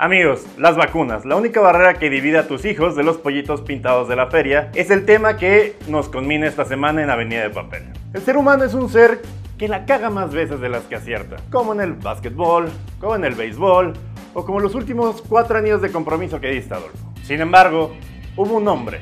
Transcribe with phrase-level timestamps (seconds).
[0.00, 4.08] Amigos, las vacunas, la única barrera que divide a tus hijos de los pollitos pintados
[4.08, 7.82] de la feria, es el tema que nos conmina esta semana en Avenida de Papel.
[8.14, 9.20] El ser humano es un ser
[9.58, 13.24] que la caga más veces de las que acierta, como en el básquetbol, como en
[13.24, 13.94] el béisbol,
[14.34, 17.12] o como los últimos cuatro años de compromiso que diste, Adolfo.
[17.24, 17.96] Sin embargo,
[18.36, 19.00] hubo un hombre,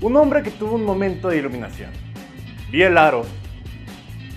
[0.00, 1.92] un hombre que tuvo un momento de iluminación.
[2.72, 3.22] Vio el aro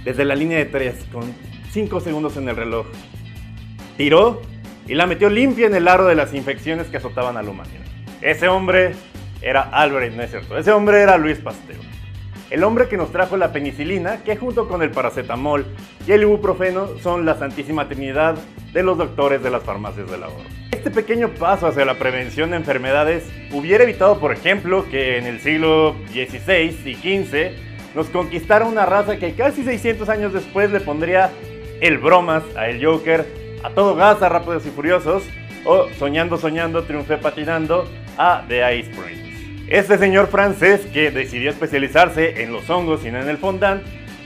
[0.05, 1.33] desde la línea de tres con
[1.71, 2.85] cinco segundos en el reloj.
[3.97, 4.39] Tiró
[4.89, 7.85] y la metió limpia en el aro de las infecciones que azotaban a la humanidad.
[8.21, 8.93] Ese hombre
[9.39, 11.77] era Albert, no es cierto, ese hombre era Luis Pasteur.
[12.49, 15.67] El hombre que nos trajo la penicilina, que junto con el paracetamol
[16.07, 18.35] y el ibuprofeno son la santísima trinidad
[18.73, 20.49] de los doctores de las farmacias del ahorro.
[20.71, 25.39] Este pequeño paso hacia la prevención de enfermedades hubiera evitado, por ejemplo, que en el
[25.39, 31.29] siglo XVI y XV nos conquistara una raza que casi 600 años después le pondría
[31.79, 35.23] el bromas a el Joker a todo gas a Rápidos y Furiosos
[35.65, 39.65] o Soñando, Soñando, Triunfé Patinando a The Ice Prince.
[39.67, 43.83] Este señor francés que decidió especializarse en los hongos y no en el fondant,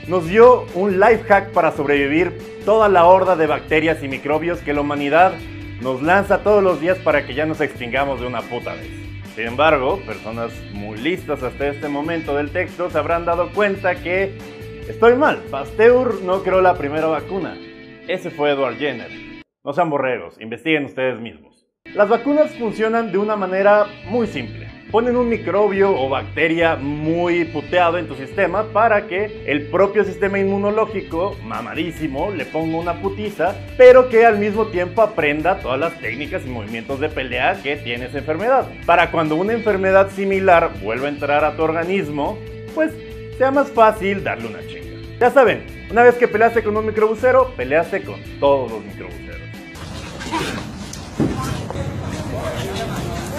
[0.08, 4.72] nos dio un life hack para sobrevivir toda la horda de bacterias y microbios que
[4.72, 5.32] la humanidad
[5.80, 8.90] nos lanza todos los días para que ya nos extingamos de una puta vez.
[9.34, 14.38] Sin embargo, personas muy listas hasta este momento del texto se habrán dado cuenta que
[14.88, 15.38] estoy mal.
[15.50, 17.56] Pasteur no creó la primera vacuna.
[18.06, 19.23] Ese fue Edward Jenner.
[19.64, 21.66] No sean borregos, investiguen ustedes mismos.
[21.94, 24.68] Las vacunas funcionan de una manera muy simple.
[24.90, 30.38] Ponen un microbio o bacteria muy puteado en tu sistema para que el propio sistema
[30.38, 36.44] inmunológico, mamadísimo, le ponga una putiza, pero que al mismo tiempo aprenda todas las técnicas
[36.44, 38.68] y movimientos de pelea que tiene esa enfermedad.
[38.84, 42.36] Para cuando una enfermedad similar vuelva a entrar a tu organismo,
[42.74, 42.92] pues
[43.38, 45.18] sea más fácil darle una chinga.
[45.18, 49.33] Ya saben, una vez que peleaste con un microbusero, peleaste con todos los microbuseros.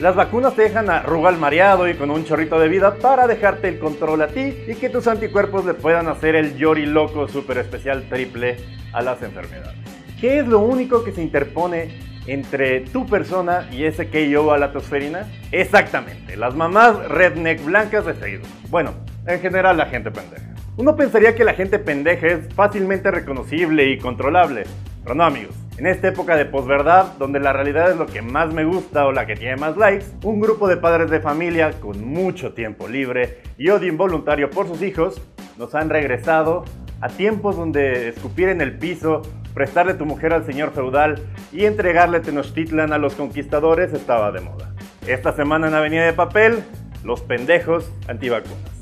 [0.06, 3.80] Las vacunas te dejan arrugal mareado y con un chorrito de vida para dejarte el
[3.80, 8.08] control a ti y que tus anticuerpos le puedan hacer el yori loco super especial
[8.08, 8.56] triple
[8.94, 9.80] a las enfermedades.
[10.22, 14.72] ¿Qué es lo único que se interpone entre tu persona y ese KO a la
[14.72, 15.28] tosferina?
[15.52, 18.50] Exactamente, las mamás redneck blancas de Facebook.
[18.70, 18.94] Bueno,
[19.26, 20.54] en general la gente pendeja.
[20.78, 24.66] Uno pensaría que la gente pendeja es fácilmente reconocible y controlable,
[25.02, 25.65] pero no amigos.
[25.78, 29.12] En esta época de posverdad, donde la realidad es lo que más me gusta o
[29.12, 33.42] la que tiene más likes, un grupo de padres de familia con mucho tiempo libre
[33.58, 35.22] y odio involuntario por sus hijos
[35.58, 36.64] nos han regresado
[37.02, 39.22] a tiempos donde escupir en el piso,
[39.54, 41.22] prestarle tu mujer al señor feudal
[41.52, 44.74] y entregarle Tenochtitlan a los conquistadores estaba de moda.
[45.06, 46.64] Esta semana en Avenida de Papel,
[47.04, 48.75] los pendejos antivacunas.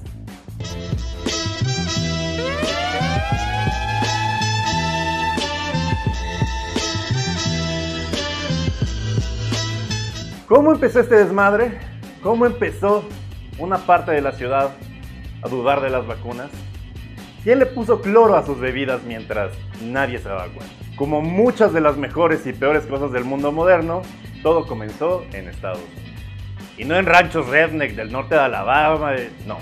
[10.54, 11.80] ¿Cómo empezó este desmadre?
[12.22, 13.10] ¿Cómo empezó
[13.58, 14.70] una parte de la ciudad
[15.42, 16.52] a dudar de las vacunas?
[17.44, 20.72] ¿Quién le puso cloro a sus bebidas mientras nadie se daba cuenta?
[20.96, 24.04] Como muchas de las mejores y peores cosas del mundo moderno,
[24.44, 26.22] todo comenzó en Estados Unidos.
[26.78, 29.14] Y no en ranchos redneck del norte de Alabama,
[29.48, 29.58] no.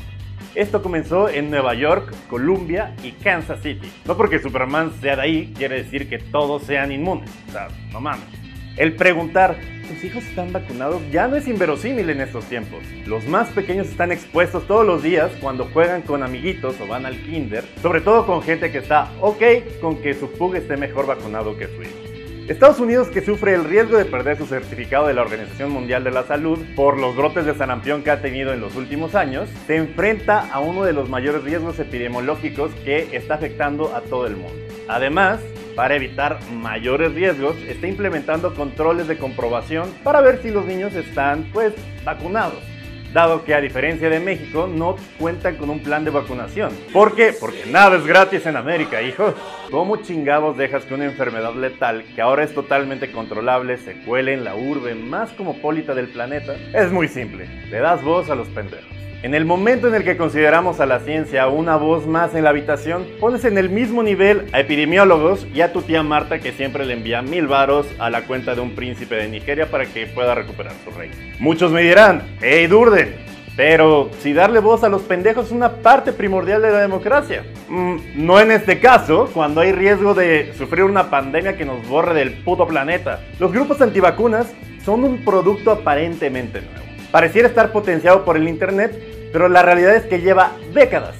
[0.55, 3.89] Esto comenzó en Nueva York, Columbia y Kansas City.
[4.03, 7.29] No porque Superman sea de ahí quiere decir que todos sean inmunes.
[7.47, 8.50] O sea, no mames.
[8.77, 9.57] El preguntar,
[9.89, 11.01] ¿tus hijos están vacunados?
[11.11, 12.79] Ya no es inverosímil en estos tiempos.
[13.05, 17.17] Los más pequeños están expuestos todos los días cuando juegan con amiguitos o van al
[17.17, 19.43] kinder, sobre todo con gente que está ok
[19.81, 22.11] con que su pug esté mejor vacunado que su hijo.
[22.47, 26.11] Estados Unidos, que sufre el riesgo de perder su certificado de la Organización Mundial de
[26.11, 29.75] la Salud por los brotes de sarampión que ha tenido en los últimos años, se
[29.75, 34.53] enfrenta a uno de los mayores riesgos epidemiológicos que está afectando a todo el mundo.
[34.87, 35.39] Además,
[35.75, 41.49] para evitar mayores riesgos, está implementando controles de comprobación para ver si los niños están
[41.53, 41.73] pues
[42.03, 42.59] vacunados.
[43.13, 46.71] Dado que a diferencia de México no cuentan con un plan de vacunación.
[46.93, 47.33] ¿Por qué?
[47.37, 49.33] Porque nada es gratis en América, hijo.
[49.69, 54.45] ¿Cómo chingados dejas que una enfermedad letal, que ahora es totalmente controlable, se cuele en
[54.45, 56.55] la urbe más cosmopolita del planeta?
[56.73, 59.00] Es muy simple, le das voz a los pendejos.
[59.23, 62.49] En el momento en el que consideramos a la ciencia una voz más en la
[62.49, 66.87] habitación, pones en el mismo nivel a epidemiólogos y a tu tía Marta que siempre
[66.87, 70.33] le envía mil varos a la cuenta de un príncipe de Nigeria para que pueda
[70.33, 71.13] recuperar su reino.
[71.37, 73.13] Muchos me dirán, hey Durden,
[73.55, 77.43] pero si darle voz a los pendejos es una parte primordial de la democracia.
[77.69, 82.15] Mm, no en este caso, cuando hay riesgo de sufrir una pandemia que nos borre
[82.15, 83.19] del puto planeta.
[83.37, 84.51] Los grupos antivacunas
[84.83, 86.81] son un producto aparentemente nuevo.
[87.11, 91.15] Pareciera estar potenciado por el Internet, pero la realidad es que lleva décadas,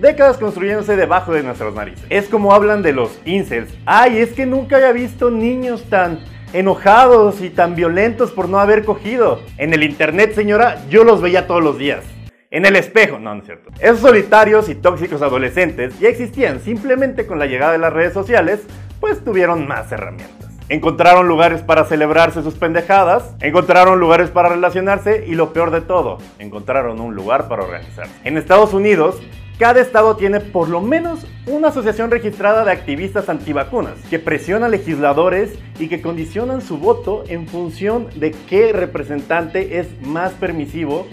[0.00, 2.04] décadas construyéndose debajo de nuestras narices.
[2.10, 3.72] Es como hablan de los incels.
[3.84, 6.20] Ay, es que nunca había visto niños tan
[6.52, 9.40] enojados y tan violentos por no haber cogido.
[9.58, 12.04] En el internet, señora, yo los veía todos los días.
[12.50, 13.70] En el espejo, no, no es cierto.
[13.80, 18.60] Esos solitarios y tóxicos adolescentes ya existían, simplemente con la llegada de las redes sociales,
[19.00, 20.45] pues tuvieron más herramientas.
[20.68, 26.18] Encontraron lugares para celebrarse sus pendejadas, encontraron lugares para relacionarse y lo peor de todo,
[26.40, 28.12] encontraron un lugar para organizarse.
[28.24, 29.16] En Estados Unidos,
[29.60, 35.56] cada estado tiene por lo menos una asociación registrada de activistas antivacunas que presiona legisladores
[35.78, 41.06] y que condicionan su voto en función de qué representante es más permisivo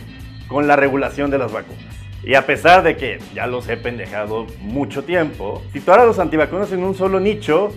[0.48, 1.94] con la regulación de las vacunas.
[2.24, 6.72] Y a pesar de que ya los he pendejado mucho tiempo, situar a los antivacunas
[6.72, 7.70] en un solo nicho,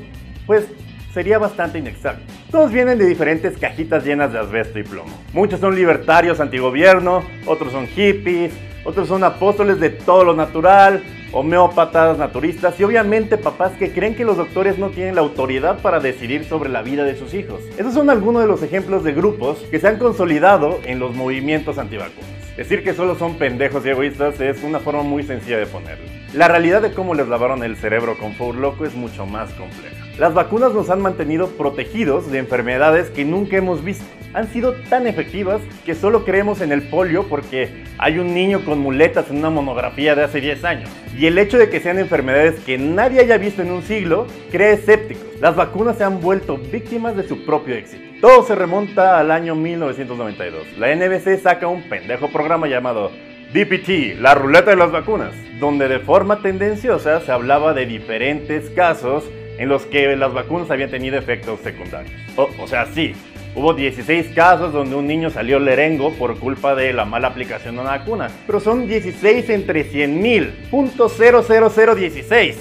[0.46, 0.68] pues
[1.16, 2.30] sería bastante inexacto.
[2.50, 5.18] Todos vienen de diferentes cajitas llenas de asbesto y plomo.
[5.32, 8.52] Muchos son libertarios antigobierno, otros son hippies,
[8.84, 11.02] otros son apóstoles de todo lo natural,
[11.32, 16.00] homeópatas, naturistas y obviamente papás que creen que los doctores no tienen la autoridad para
[16.00, 17.62] decidir sobre la vida de sus hijos.
[17.78, 21.78] Esos son algunos de los ejemplos de grupos que se han consolidado en los movimientos
[21.78, 22.45] antivacunas.
[22.56, 26.06] Decir que solo son pendejos y egoístas es una forma muy sencilla de ponerlo.
[26.32, 30.06] La realidad de cómo les lavaron el cerebro con Four Loco es mucho más compleja.
[30.18, 34.06] Las vacunas nos han mantenido protegidos de enfermedades que nunca hemos visto.
[34.36, 38.78] Han sido tan efectivas que solo creemos en el polio porque hay un niño con
[38.80, 40.90] muletas en una monografía de hace 10 años.
[41.16, 44.72] Y el hecho de que sean enfermedades que nadie haya visto en un siglo crea
[44.74, 45.24] escépticos.
[45.40, 48.04] Las vacunas se han vuelto víctimas de su propio éxito.
[48.20, 50.76] Todo se remonta al año 1992.
[50.76, 53.12] La NBC saca un pendejo programa llamado
[53.54, 59.24] DPT, la ruleta de las vacunas, donde de forma tendenciosa se hablaba de diferentes casos
[59.56, 62.12] en los que las vacunas habían tenido efectos secundarios.
[62.36, 63.14] O, sea, sí,
[63.56, 67.80] hubo 16 casos donde un niño salió lerengo por culpa de la mala aplicación de
[67.80, 71.08] una vacuna, pero son 16 entre 100 mil, punto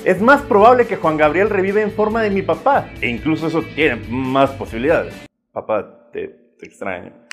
[0.05, 3.61] Es más probable que Juan Gabriel revive en forma de mi papá, e incluso eso
[3.75, 5.13] tiene más posibilidades.
[5.51, 7.24] Papá, te extraño.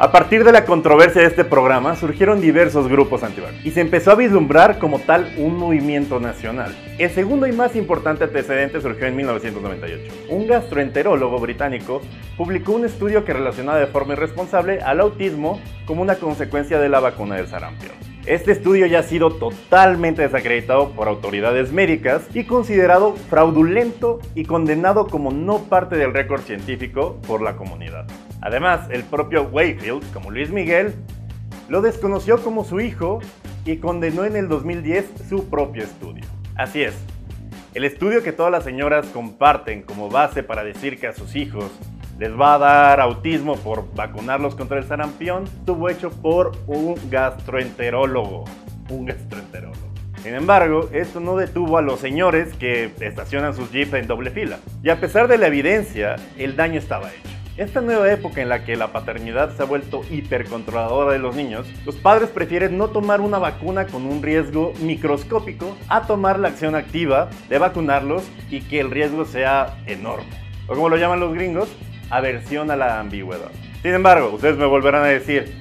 [0.00, 4.12] A partir de la controversia de este programa surgieron diversos grupos antivacunas y se empezó
[4.12, 6.72] a vislumbrar como tal un movimiento nacional.
[6.98, 10.12] El segundo y más importante antecedente surgió en 1998.
[10.28, 12.00] Un gastroenterólogo británico
[12.36, 17.00] publicó un estudio que relacionaba de forma irresponsable al autismo como una consecuencia de la
[17.00, 17.94] vacuna del sarampión.
[18.24, 25.08] Este estudio ya ha sido totalmente desacreditado por autoridades médicas y considerado fraudulento y condenado
[25.08, 28.06] como no parte del récord científico por la comunidad.
[28.40, 30.94] Además, el propio Wakefield, como Luis Miguel,
[31.68, 33.20] lo desconoció como su hijo
[33.64, 36.24] y condenó en el 2010 su propio estudio.
[36.56, 36.94] Así es,
[37.74, 41.70] el estudio que todas las señoras comparten como base para decir que a sus hijos
[42.18, 48.44] les va a dar autismo por vacunarlos contra el sarampión, estuvo hecho por un gastroenterólogo.
[48.90, 49.76] Un gastroenterólogo.
[50.22, 54.58] Sin embargo, esto no detuvo a los señores que estacionan sus jeeps en doble fila.
[54.82, 57.37] Y a pesar de la evidencia, el daño estaba hecho.
[57.58, 61.66] Esta nueva época en la que la paternidad se ha vuelto hipercontroladora de los niños,
[61.84, 66.76] los padres prefieren no tomar una vacuna con un riesgo microscópico a tomar la acción
[66.76, 70.30] activa de vacunarlos y que el riesgo sea enorme.
[70.68, 71.68] O como lo llaman los gringos,
[72.10, 73.50] aversión a la ambigüedad.
[73.82, 75.52] Sin embargo, ustedes me volverán a decir,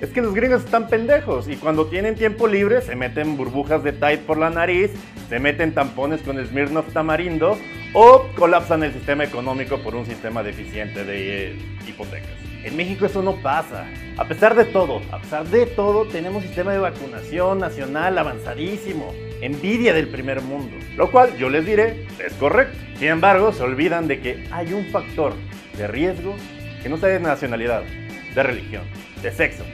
[0.00, 3.92] es que los gringos están pendejos y cuando tienen tiempo libre se meten burbujas de
[3.92, 4.90] Tide por la nariz,
[5.28, 7.58] se meten tampones con Smirnoff tamarindo
[7.92, 12.30] o colapsan el sistema económico por un sistema deficiente de eh, hipotecas.
[12.64, 13.86] En México eso no pasa.
[14.16, 19.12] A pesar de todo, a pesar de todo, tenemos sistema de vacunación nacional avanzadísimo.
[19.40, 20.76] Envidia del primer mundo.
[20.96, 22.76] Lo cual yo les diré es correcto.
[22.98, 25.32] Sin embargo, se olvidan de que hay un factor
[25.78, 26.36] de riesgo
[26.82, 27.82] que no está de nacionalidad,
[28.34, 28.82] de religión,
[29.22, 29.64] de sexo,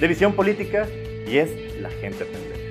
[0.00, 0.88] de visión política
[1.26, 2.63] y es la gente pendeja.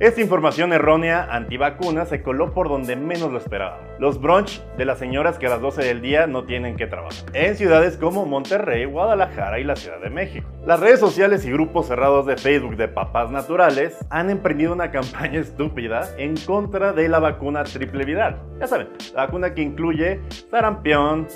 [0.00, 3.84] Esta información errónea antivacuna se coló por donde menos lo esperábamos.
[3.98, 7.24] Los brunch de las señoras que a las 12 del día no tienen que trabajar.
[7.32, 10.48] En ciudades como Monterrey, Guadalajara y la Ciudad de México.
[10.64, 15.40] Las redes sociales y grupos cerrados de Facebook de papás naturales han emprendido una campaña
[15.40, 18.40] estúpida en contra de la vacuna triple viral.
[18.60, 21.26] Ya saben, la vacuna que incluye sarampión,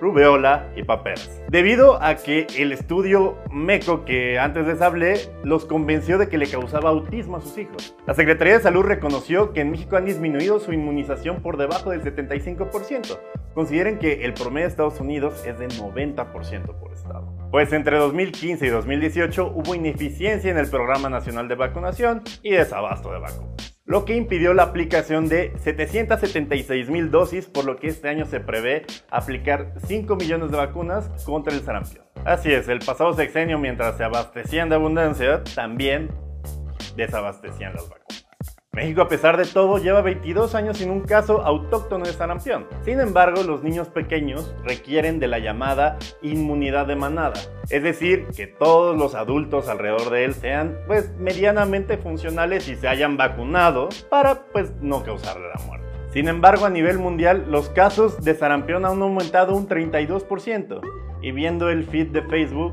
[0.00, 1.42] rubeola y paperas.
[1.48, 6.46] Debido a que el estudio MECO que antes les hablé los convenció de que le
[6.46, 7.96] causaba autismo a sus hijos.
[8.06, 12.02] La Secretaría de Salud reconoció que en México han disminuido su inmunización por debajo del
[12.02, 13.18] 75%.
[13.54, 17.32] Consideren que el promedio de Estados Unidos es del 90% por estado.
[17.50, 23.12] Pues entre 2015 y 2018 hubo ineficiencia en el Programa Nacional de Vacunación y desabasto
[23.12, 28.08] de vacunas lo que impidió la aplicación de 776 mil dosis, por lo que este
[28.08, 32.04] año se prevé aplicar 5 millones de vacunas contra el sarampión.
[32.24, 36.10] Así es, el pasado sexenio, mientras se abastecían de abundancia, también
[36.96, 38.01] desabastecían las vacunas.
[38.74, 42.66] México, a pesar de todo, lleva 22 años sin un caso autóctono de sarampión.
[42.80, 47.38] Sin embargo, los niños pequeños requieren de la llamada inmunidad de manada,
[47.68, 52.88] es decir, que todos los adultos alrededor de él sean pues medianamente funcionales y se
[52.88, 55.86] hayan vacunado para pues no causarle la muerte.
[56.10, 60.80] Sin embargo, a nivel mundial, los casos de sarampión han aumentado un 32%
[61.20, 62.72] y viendo el feed de Facebook,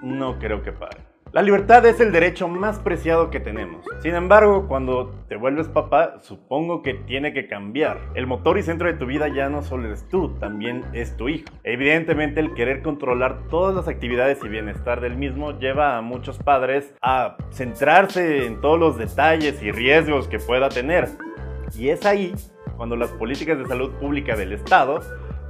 [0.00, 1.07] no creo que pare.
[1.30, 3.84] La libertad es el derecho más preciado que tenemos.
[4.00, 7.98] Sin embargo, cuando te vuelves papá, supongo que tiene que cambiar.
[8.14, 11.28] El motor y centro de tu vida ya no solo eres tú, también es tu
[11.28, 11.44] hijo.
[11.64, 16.94] Evidentemente, el querer controlar todas las actividades y bienestar del mismo lleva a muchos padres
[17.02, 21.10] a centrarse en todos los detalles y riesgos que pueda tener.
[21.76, 22.32] Y es ahí
[22.78, 25.00] cuando las políticas de salud pública del Estado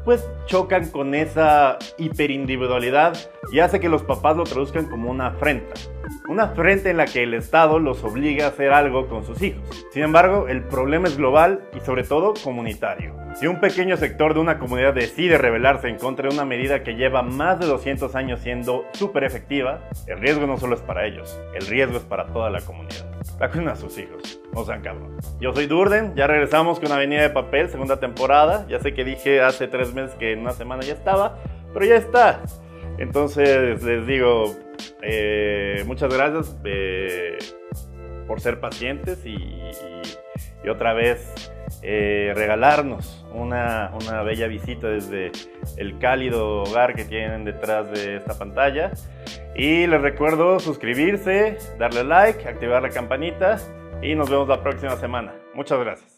[0.09, 3.15] pues chocan con esa hiperindividualidad
[3.53, 5.75] y hace que los papás lo traduzcan como una afrenta.
[6.29, 9.87] Una afrenta en la que el Estado los obliga a hacer algo con sus hijos.
[9.93, 13.15] Sin embargo, el problema es global y sobre todo comunitario.
[13.35, 16.97] Si un pequeño sector de una comunidad decide rebelarse en contra de una medida que
[16.97, 21.39] lleva más de 200 años siendo súper efectiva, el riesgo no solo es para ellos,
[21.55, 23.07] el riesgo es para toda la comunidad.
[23.39, 25.17] Vacunen a sus hijos, no sean cabrón.
[25.41, 28.67] Yo soy Durden, ya regresamos con Avenida de Papel, segunda temporada.
[28.69, 31.39] Ya sé que dije hace tres meses que en una semana ya estaba,
[31.73, 32.41] pero ya está.
[32.99, 34.57] Entonces les digo,
[35.03, 37.39] eh, muchas gracias eh,
[38.27, 39.47] por ser pacientes y,
[40.69, 41.51] otra vez
[41.83, 45.33] eh, regalarnos una, una, bella visita desde
[45.79, 48.91] el cálido hogar que tienen detrás de esta pantalla.
[49.57, 53.57] Y les recuerdo suscribirse, darle like, activar la campanita
[54.03, 55.33] y nos vemos la próxima semana.
[55.55, 56.18] Muchas gracias.